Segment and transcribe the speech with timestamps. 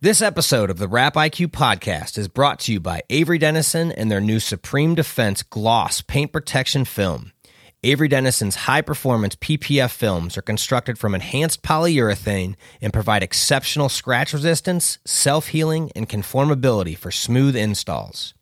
[0.00, 4.08] This episode of the Wrap IQ podcast is brought to you by Avery Dennison and
[4.08, 7.32] their new Supreme Defense Gloss Paint Protection Film.
[7.82, 14.32] Avery Dennison's high performance PPF films are constructed from enhanced polyurethane and provide exceptional scratch
[14.32, 18.34] resistance, self healing, and conformability for smooth installs.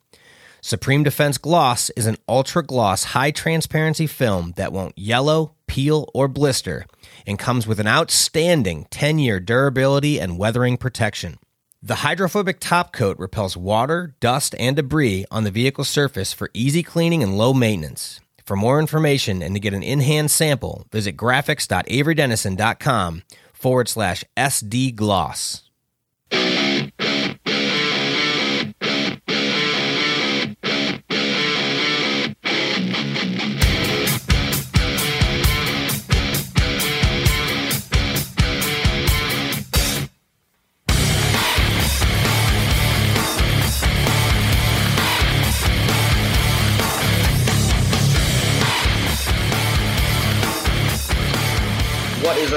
[0.61, 6.29] Supreme Defense Gloss is an ultra gloss high transparency film that won't yellow, peel, or
[6.29, 6.85] blister
[7.27, 11.39] and comes with an outstanding 10 year durability and weathering protection.
[11.87, 16.83] The hydrophobic top coat repels water, dust, and debris on the vehicle surface for easy
[16.83, 18.19] cleaning and low maintenance.
[18.45, 23.23] For more information and to get an in hand sample, visit graphics.averydennison.com
[23.53, 25.63] forward slash SD gloss.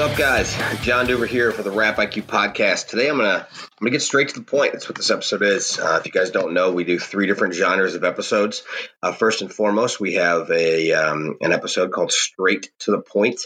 [0.00, 0.56] Up, guys?
[0.80, 2.88] John Duever here for the Wrap IQ podcast.
[2.88, 4.72] Today, I'm gonna I'm gonna get straight to the point.
[4.72, 5.78] That's what this episode is.
[5.78, 8.62] Uh, if you guys don't know, we do three different genres of episodes.
[9.02, 13.42] Uh, first and foremost, we have a um, an episode called Straight to the Point.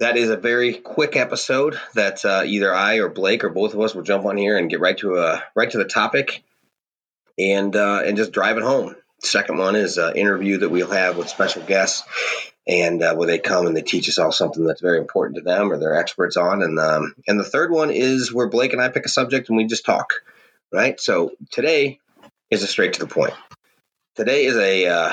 [0.00, 3.80] That is a very quick episode that uh, either I or Blake or both of
[3.80, 6.42] us will jump on here and get right to a right to the topic,
[7.38, 8.96] and uh, and just drive it home.
[9.22, 12.04] Second one is an interview that we'll have with special guests
[12.66, 15.42] and uh, where they come and they teach us all something that's very important to
[15.42, 16.62] them or they're experts on.
[16.62, 19.56] And um, and the third one is where Blake and I pick a subject and
[19.56, 20.14] we just talk,
[20.72, 21.00] right?
[21.00, 22.00] So today
[22.50, 23.34] is a straight to the point.
[24.16, 24.86] Today is a.
[24.86, 25.12] Uh,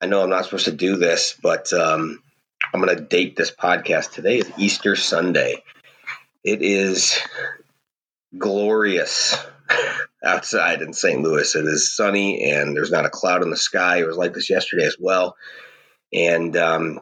[0.00, 2.22] I know I'm not supposed to do this, but um,
[2.72, 4.12] I'm going to date this podcast.
[4.12, 5.62] Today is Easter Sunday.
[6.42, 7.20] It is
[8.36, 9.36] glorious
[10.24, 11.20] outside in St.
[11.20, 11.54] Louis.
[11.54, 13.98] It is sunny and there's not a cloud in the sky.
[13.98, 15.36] It was like this yesterday as well
[16.12, 17.00] and um,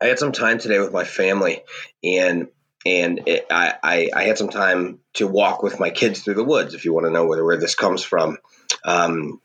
[0.00, 1.62] I had some time today with my family,
[2.04, 2.48] and
[2.84, 6.44] and it, I, I, I had some time to walk with my kids through the
[6.44, 6.74] woods.
[6.74, 8.38] If you want to know where where this comes from,
[8.84, 9.40] um,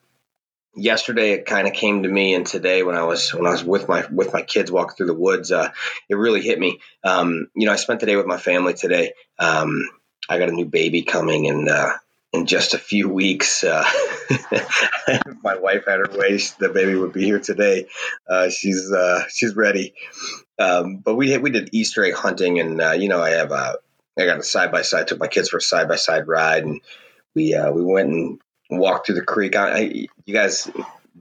[0.75, 3.63] yesterday it kind of came to me, and today when I was when I was
[3.63, 5.71] with my with my kids walking through the woods, uh,
[6.09, 6.79] it really hit me.
[7.03, 9.13] Um, you know, I spent the day with my family today.
[9.39, 9.89] Um,
[10.29, 11.93] I got a new baby coming, and uh,
[12.33, 13.63] in just a few weeks.
[13.63, 13.85] Uh,
[15.43, 17.87] my wife had her way; the baby would be here today.
[18.29, 19.93] Uh, she's uh, she's ready.
[20.59, 23.77] Um, but we we did Easter egg hunting, and uh, you know I have a
[24.17, 25.07] I got a side by side.
[25.07, 26.81] Took my kids for a side by side ride, and
[27.35, 29.55] we uh, we went and walked through the creek.
[29.55, 29.79] I, I,
[30.25, 30.69] you guys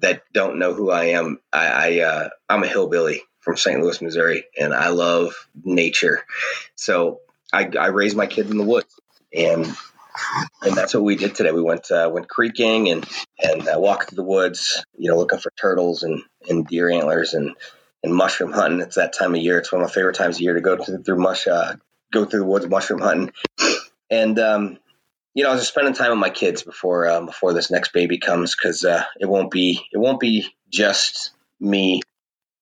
[0.01, 3.81] that don't know who I am, I, I uh, I'm a hillbilly from St.
[3.83, 6.25] Louis, Missouri, and I love nature.
[6.77, 7.21] So
[7.53, 9.01] I, I raised my kids in the woods,
[9.35, 9.67] and
[10.63, 11.53] and that's what we did today.
[11.53, 13.07] We went uh, went creeking and
[13.39, 17.35] and uh, walked through the woods, you know, looking for turtles and, and deer antlers
[17.35, 17.55] and
[18.03, 18.81] and mushroom hunting.
[18.81, 19.59] It's that time of year.
[19.59, 21.77] It's one of my favorite times of year to go to, through mush uh,
[22.13, 23.33] go through the woods mushroom hunting.
[24.11, 24.79] And um,
[25.35, 27.93] you know, I was just spending time with my kids before uh, before this next
[27.93, 32.03] baby comes because uh, it won't be it won't be just me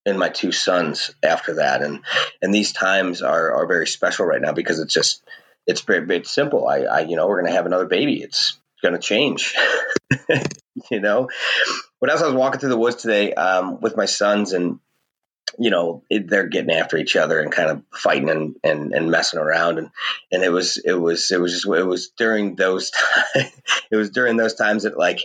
[0.04, 1.82] and my two sons after that.
[1.82, 2.04] And
[2.42, 5.22] and these times are are very special right now because it's just
[5.68, 6.66] it's very it's simple.
[6.66, 8.20] I, I you know we're going to have another baby.
[8.20, 9.54] It's going to change.
[10.90, 11.28] you know,
[12.00, 14.80] but as I was walking through the woods today um, with my sons and
[15.58, 19.10] you know it, they're getting after each other and kind of fighting and, and, and
[19.10, 19.90] messing around and
[20.32, 22.90] and it was it was it was just it was during those
[23.34, 23.52] times
[23.90, 25.20] it was during those times that like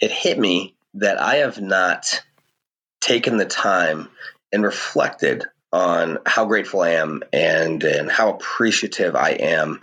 [0.00, 2.22] it hit me that I have not
[3.00, 4.08] taken the time
[4.52, 9.80] and reflected on how grateful I am and and how appreciative I am.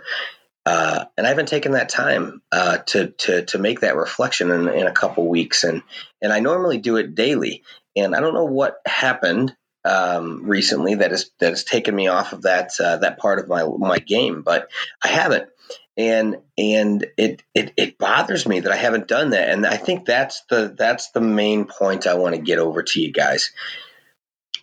[0.64, 4.68] Uh, and I haven't taken that time uh, to to to make that reflection in,
[4.68, 5.82] in a couple weeks, and
[6.22, 7.64] and I normally do it daily.
[7.96, 12.32] And I don't know what happened um, recently that has that has taken me off
[12.32, 14.68] of that uh, that part of my my game, but
[15.02, 15.48] I haven't.
[15.96, 20.06] And and it, it it bothers me that I haven't done that, and I think
[20.06, 23.50] that's the that's the main point I want to get over to you guys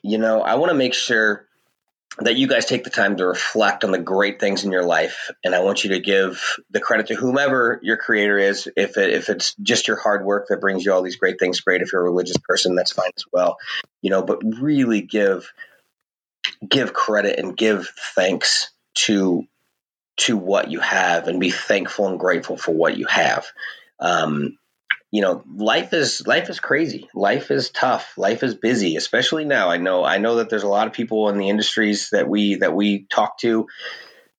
[0.08, 1.46] you know, I want to make sure
[2.20, 5.30] that you guys take the time to reflect on the great things in your life
[5.44, 8.68] and i want you to give the credit to whomever your creator is.
[8.76, 11.60] If, it, if it's just your hard work that brings you all these great things
[11.60, 11.84] great.
[11.84, 13.58] If you're a religious person that's fine as well
[14.02, 15.52] you know but really give
[16.68, 19.46] give credit and give thanks to
[20.18, 23.46] to what you have and be thankful and grateful for what you have.
[24.00, 24.58] Um,
[25.12, 29.70] you know life is life is crazy life is tough life is busy especially now
[29.70, 32.56] i know i know that there's a lot of people in the industries that we
[32.56, 33.68] that we talk to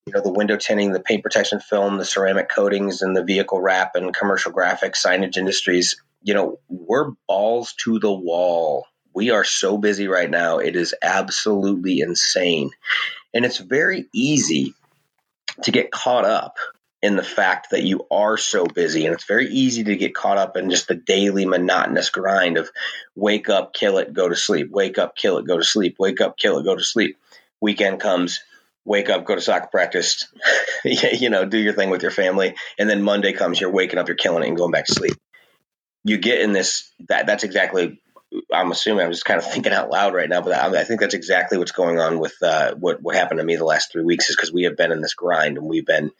[0.09, 3.61] you know the window tinting, the paint protection film, the ceramic coatings, and the vehicle
[3.61, 6.01] wrap and commercial graphics, signage industries.
[6.23, 8.87] You know, we're balls to the wall.
[9.13, 10.57] We are so busy right now.
[10.57, 12.71] It is absolutely insane.
[13.35, 14.73] And it's very easy
[15.61, 16.57] to get caught up
[17.01, 19.05] in the fact that you are so busy.
[19.05, 22.69] And it's very easy to get caught up in just the daily monotonous grind of
[23.15, 26.19] wake up, kill it, go to sleep, wake up, kill it, go to sleep, wake
[26.19, 27.17] up, kill it, go to sleep.
[27.61, 28.41] Weekend comes,
[28.83, 30.27] wake up, go to soccer practice,
[30.85, 32.55] you know, do your thing with your family.
[32.77, 35.15] And then Monday comes, you're waking up, you're killing it and going back to sleep.
[36.03, 38.01] You get in this, that that's exactly
[38.53, 40.99] I'm assuming I'm just kind of thinking out loud right now, but I, I think
[40.99, 44.03] that's exactly what's going on with uh, what what happened to me the last three
[44.03, 46.11] weeks is because we have been in this grind and we've been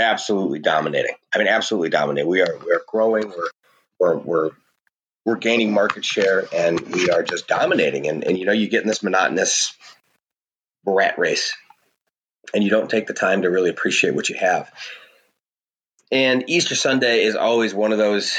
[0.00, 1.14] absolutely dominating.
[1.34, 2.28] I mean, absolutely dominating.
[2.28, 3.28] We are we are growing.
[3.28, 3.50] We're
[3.98, 4.50] we're we're
[5.24, 8.08] we're gaining market share and we are just dominating.
[8.08, 9.74] And and you know, you get in this monotonous
[10.84, 11.54] rat race,
[12.54, 14.72] and you don't take the time to really appreciate what you have.
[16.10, 18.36] And Easter Sunday is always one of those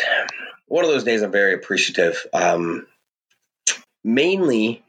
[0.67, 2.25] one of those days I'm very appreciative.
[2.33, 2.87] Um,
[4.03, 4.83] mainly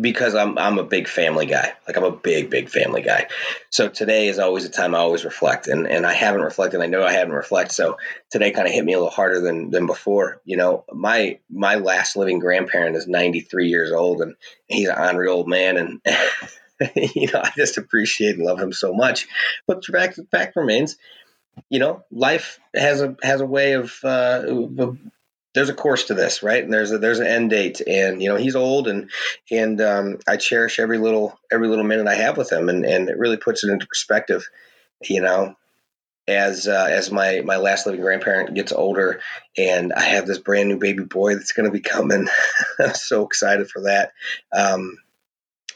[0.00, 1.72] because I'm I'm a big family guy.
[1.86, 3.28] Like I'm a big big family guy.
[3.70, 6.80] So today is always a time I always reflect, and and I haven't reflected.
[6.80, 7.74] I know I haven't reflected.
[7.74, 7.98] So
[8.30, 10.40] today kind of hit me a little harder than than before.
[10.44, 14.34] You know, my my last living grandparent is 93 years old, and
[14.68, 16.00] he's an honorary old man, and.
[16.96, 19.28] you know, I just appreciate and love him so much.
[19.66, 20.96] But the fact, the fact remains,
[21.68, 24.44] you know, life has a has a way of, uh,
[24.78, 24.98] of
[25.54, 26.62] there's a course to this, right?
[26.62, 29.10] And there's a, there's an end date, and you know he's old, and
[29.50, 33.08] and um, I cherish every little every little minute I have with him, and and
[33.08, 34.48] it really puts it into perspective,
[35.02, 35.54] you know.
[36.28, 39.20] As uh, as my my last living grandparent gets older,
[39.58, 42.28] and I have this brand new baby boy that's going to be coming,
[42.78, 44.12] I'm so excited for that.
[44.52, 44.98] Um,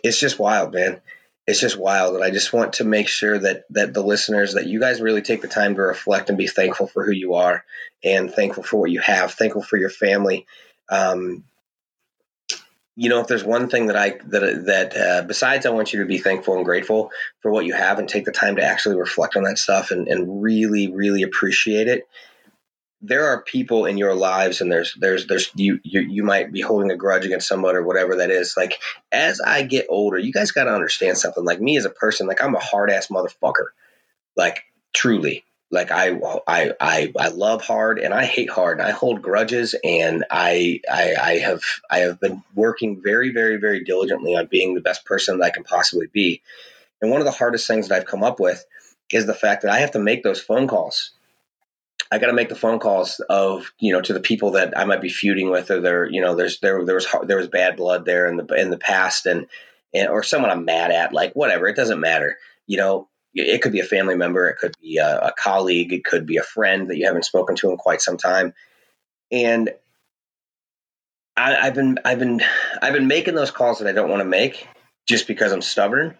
[0.04, 1.00] it's just wild, man
[1.46, 4.66] it's just wild and i just want to make sure that that the listeners that
[4.66, 7.64] you guys really take the time to reflect and be thankful for who you are
[8.02, 10.46] and thankful for what you have thankful for your family.
[10.90, 11.44] Um,
[12.96, 16.00] you know if there's one thing that i that that uh, besides i want you
[16.00, 17.10] to be thankful and grateful
[17.40, 20.08] for what you have and take the time to actually reflect on that stuff and,
[20.08, 22.06] and really really appreciate it
[23.06, 26.60] there are people in your lives and there's there's there's you, you you might be
[26.62, 28.54] holding a grudge against someone or whatever that is.
[28.56, 28.80] Like
[29.12, 31.44] as i get older you guys got to understand something.
[31.44, 33.68] Like me as a person like i'm a hard ass motherfucker.
[34.36, 35.44] Like truly.
[35.70, 36.10] Like I,
[36.46, 40.80] I i i love hard and i hate hard and i hold grudges and I,
[40.88, 45.04] I i have i have been working very very very diligently on being the best
[45.04, 46.42] person that i can possibly be.
[47.02, 48.64] And one of the hardest things that i've come up with
[49.10, 51.13] is the fact that i have to make those phone calls
[52.14, 54.84] I got to make the phone calls of you know to the people that I
[54.84, 57.76] might be feuding with, or there you know there's there there was there was bad
[57.76, 59.46] blood there in the in the past, and
[59.92, 62.38] and or someone I'm mad at, like whatever, it doesn't matter.
[62.68, 66.04] You know, it could be a family member, it could be a, a colleague, it
[66.04, 68.54] could be a friend that you haven't spoken to in quite some time,
[69.32, 69.70] and
[71.36, 72.42] I, I've been I've been
[72.80, 74.68] I've been making those calls that I don't want to make
[75.04, 76.16] just because I'm stubborn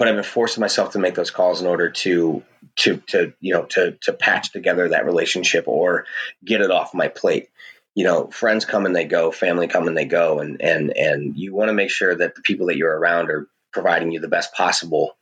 [0.00, 2.42] but I've been forcing myself to make those calls in order to
[2.76, 6.06] to to you know to to patch together that relationship or
[6.42, 7.50] get it off my plate.
[7.94, 11.36] You know, friends come and they go, family come and they go, and and and
[11.36, 14.28] you want to make sure that the people that you're around are providing you the
[14.28, 15.18] best possible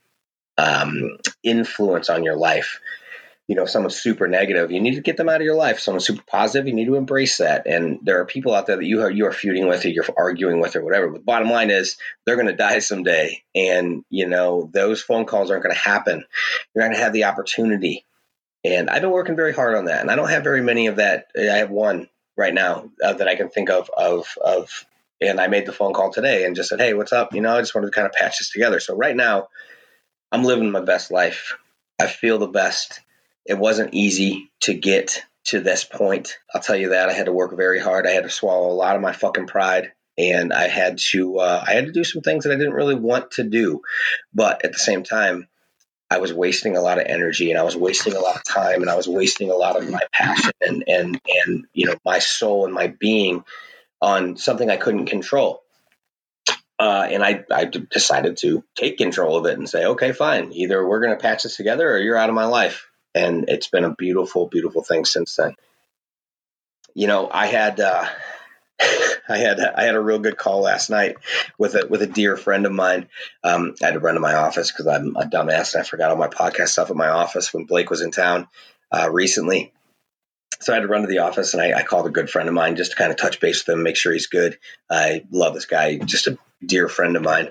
[0.56, 2.78] um, influence on your life
[3.48, 5.80] you know someone's super negative you need to get them out of your life.
[5.80, 7.66] Someone's super positive you need to embrace that.
[7.66, 10.04] And there are people out there that you are you are feuding with or you're
[10.16, 11.08] arguing with or whatever.
[11.08, 13.42] But bottom line is they're going to die someday.
[13.54, 16.24] And you know those phone calls aren't going to happen.
[16.74, 18.04] You're not going to have the opportunity.
[18.64, 20.02] And i've been working very hard on that.
[20.02, 21.28] And i don't have very many of that.
[21.36, 24.84] I have one right now uh, that i can think of of of
[25.20, 27.34] and i made the phone call today and just said hey what's up?
[27.34, 28.78] You know i just wanted to kind of patch this together.
[28.78, 29.48] So right now
[30.32, 31.56] i'm living my best life.
[31.98, 33.00] I feel the best
[33.48, 36.38] it wasn't easy to get to this point.
[36.54, 38.06] I'll tell you that I had to work very hard.
[38.06, 41.64] I had to swallow a lot of my fucking pride and I had to uh,
[41.66, 43.80] I had to do some things that I didn't really want to do.
[44.34, 45.48] But at the same time,
[46.10, 48.82] I was wasting a lot of energy and I was wasting a lot of time
[48.82, 52.18] and I was wasting a lot of my passion and and and you know my
[52.18, 53.44] soul and my being
[54.02, 55.62] on something I couldn't control.
[56.80, 60.52] Uh, and I, I decided to take control of it and say, okay, fine.
[60.52, 63.68] Either we're going to patch this together or you're out of my life and it's
[63.68, 65.54] been a beautiful, beautiful thing since then.
[66.94, 68.06] You know, I had uh,
[69.28, 71.16] I had I had a real good call last night
[71.58, 73.08] with a with a dear friend of mine.
[73.42, 76.10] Um, I had to run to my office because I'm a dumbass and I forgot
[76.10, 78.48] all my podcast stuff at my office when Blake was in town
[78.92, 79.72] uh, recently.
[80.60, 82.48] So I had to run to the office and I, I, called a good friend
[82.48, 84.58] of mine just to kind of touch base with him, make sure he's good.
[84.90, 87.50] I love this guy, just a dear friend of mine.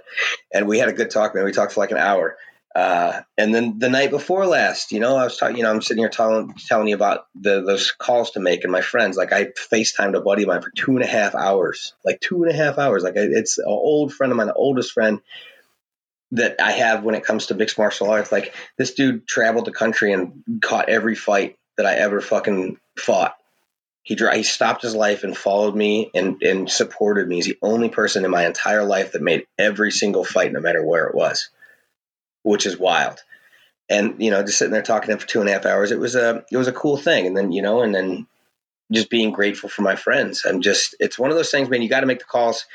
[0.54, 1.46] And we had a good talk, man.
[1.46, 2.38] We talked for like an hour
[2.76, 5.82] Uh, and then the night before last, you know, I was talking, you know, I'm
[5.82, 9.34] sitting here telling, telling you about the, those calls to make and my friends, like
[9.34, 12.52] I FaceTimed a buddy of mine for two and a half hours, like two and
[12.52, 13.02] a half hours.
[13.04, 15.22] Like it's an old friend of mine, the oldest friend
[16.34, 18.32] that I have when it comes to mixed martial arts.
[18.32, 23.36] Like this dude traveled the country and caught every fight that I ever fucking fought.
[24.04, 27.38] He, he stopped his life and followed me and, and supported me.
[27.38, 30.86] He's the only person in my entire life that made every single fight, no matter
[30.86, 31.50] where it was
[32.48, 33.20] which is wild.
[33.90, 35.92] And you know, just sitting there talking to him for two and a half hours,
[35.92, 37.28] it was a it was a cool thing.
[37.28, 38.28] And then you know, and then
[38.92, 40.46] just being grateful for my friends.
[40.46, 41.82] I'm just it's one of those things, man.
[41.82, 42.66] You got to make the calls.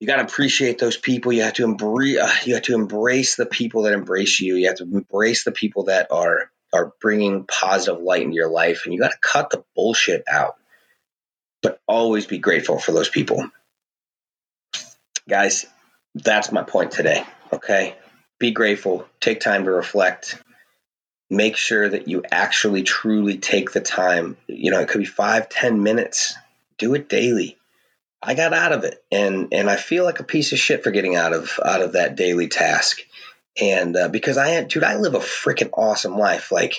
[0.00, 1.32] You got to appreciate those people.
[1.32, 2.18] You have to embrace.
[2.18, 4.56] Uh, you have to embrace the people that embrace you.
[4.56, 8.82] You have to embrace the people that are are bringing positive light into your life,
[8.84, 10.56] and you got to cut the bullshit out.
[11.62, 13.48] But always be grateful for those people,
[15.28, 15.66] guys.
[16.14, 17.24] That's my point today.
[17.52, 17.96] Okay,
[18.38, 20.42] be grateful, take time to reflect,
[21.30, 24.36] make sure that you actually truly take the time.
[24.46, 26.36] You know, it could be five, ten minutes.
[26.78, 27.56] Do it daily.
[28.22, 30.90] I got out of it, and and I feel like a piece of shit for
[30.90, 33.00] getting out of out of that daily task.
[33.60, 36.52] And uh, because I, dude, I live a freaking awesome life.
[36.52, 36.74] Like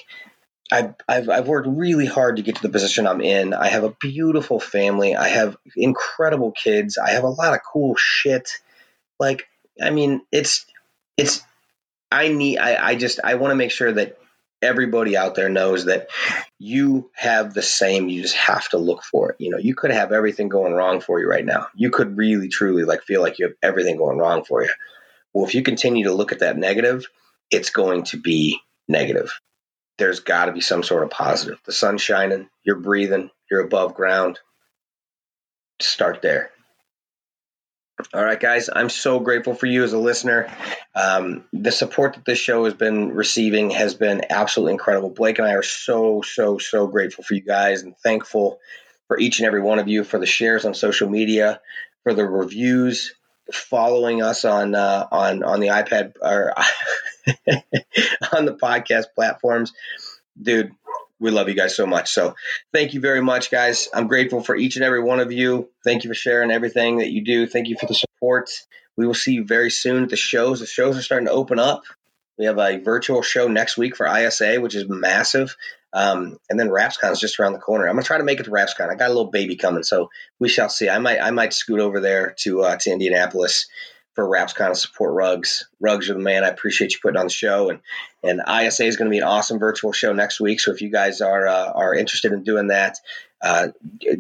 [0.72, 3.54] I've, I've I've worked really hard to get to the position I'm in.
[3.54, 5.16] I have a beautiful family.
[5.16, 6.98] I have incredible kids.
[6.98, 8.50] I have a lot of cool shit.
[9.20, 9.48] Like,
[9.82, 10.66] I mean, it's
[11.18, 11.44] it's
[12.12, 14.18] I need I, I just I want to make sure that
[14.62, 16.08] everybody out there knows that
[16.58, 19.38] you have the same you just have to look for it.
[19.40, 21.68] You know you could have everything going wrong for you right now.
[21.76, 24.70] You could really truly like feel like you have everything going wrong for you.
[25.34, 27.06] Well if you continue to look at that negative
[27.50, 29.32] it's going to be negative.
[29.98, 31.60] There's got to be some sort of positive.
[31.66, 34.40] The sun's shining you're breathing you're above ground.
[35.80, 36.52] Start there
[38.14, 40.52] all right, guys, I'm so grateful for you as a listener.
[40.94, 45.10] Um, the support that this show has been receiving has been absolutely incredible.
[45.10, 48.60] Blake and I are so, so, so grateful for you guys and thankful
[49.08, 51.60] for each and every one of you for the shares on social media,
[52.04, 53.14] for the reviews,
[53.52, 56.54] following us on uh, on on the iPad or
[58.34, 59.74] on the podcast platforms.
[60.40, 60.72] Dude,
[61.20, 62.12] we love you guys so much.
[62.12, 62.36] So
[62.74, 63.88] thank you very much, guys.
[63.94, 65.70] I'm grateful for each and every one of you.
[65.84, 67.48] Thank you for sharing everything that you do.
[67.48, 68.50] Thank you for the support.
[68.96, 70.60] We will see you very soon at the shows.
[70.60, 71.84] The shows are starting to open up.
[72.38, 75.56] We have a virtual show next week for ISA, which is massive.
[75.94, 77.88] Um, and then WrapsCon is just around the corner.
[77.88, 78.92] I'm gonna try to make it to WrapsCon.
[78.92, 80.90] I got a little baby coming, so we shall see.
[80.90, 83.68] I might I might scoot over there to uh, to Indianapolis
[84.18, 85.70] for Raps kind of support Rugs.
[85.80, 86.44] Rugs are the man.
[86.44, 87.80] I appreciate you putting on the show, and
[88.24, 90.60] and ISA is going to be an awesome virtual show next week.
[90.60, 92.98] So if you guys are uh, are interested in doing that,
[93.44, 93.68] uh,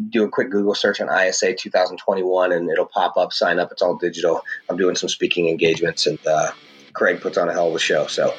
[0.10, 3.34] do a quick Google search on ISA 2021, and it'll pop up.
[3.34, 3.72] Sign up.
[3.72, 4.44] It's all digital.
[4.70, 6.51] I'm doing some speaking engagements, and uh,
[6.94, 8.06] Craig puts on a hell of a show.
[8.06, 8.36] So.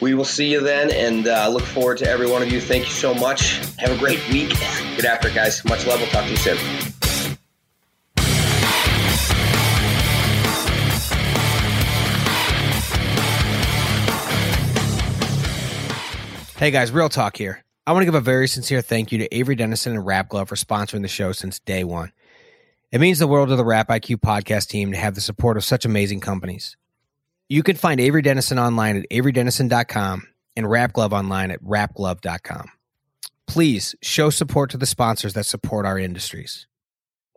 [0.00, 2.58] We will see you then and uh, look forward to every one of you.
[2.58, 3.58] Thank you so much.
[3.76, 4.48] Have a great week.
[4.96, 5.62] Get after it, guys.
[5.66, 6.00] Much love.
[6.00, 6.89] We'll talk to you soon.
[16.60, 17.64] Hey guys, real talk here.
[17.86, 20.56] I want to give a very sincere thank you to Avery Dennison and Wrapglove for
[20.56, 22.12] sponsoring the show since day one.
[22.92, 25.64] It means the world to the Wrap IQ podcast team to have the support of
[25.64, 26.76] such amazing companies.
[27.48, 32.68] You can find Avery Dennison online at averydennison.com and Wrapglove online at wrapglove.com.
[33.46, 36.66] Please show support to the sponsors that support our industries.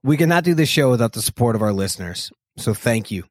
[0.04, 3.24] We cannot do this show without the support of our listeners, so thank you.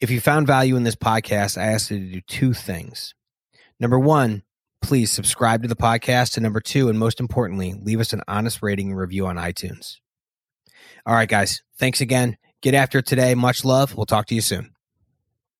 [0.00, 3.14] If you found value in this podcast, I ask you to do two things.
[3.78, 4.42] Number one,
[4.84, 6.36] please subscribe to the podcast.
[6.36, 9.96] And number two, and most importantly, leave us an honest rating and review on iTunes.
[11.06, 11.62] All right, guys.
[11.78, 12.36] Thanks again.
[12.60, 13.34] Get after today.
[13.34, 13.96] Much love.
[13.96, 14.73] We'll talk to you soon.